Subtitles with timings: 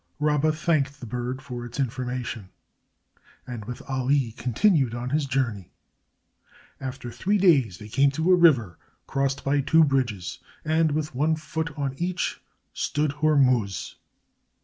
[0.19, 2.49] Rabba thanked the bird for its information,
[3.45, 5.69] and with Ali continued on his journey.
[6.79, 11.35] After three days they came to a river crossed by two bridges, and with one
[11.35, 12.41] foot on each
[12.73, 13.97] stood Hormuz.